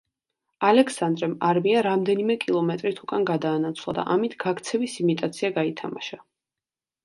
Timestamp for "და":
4.01-4.09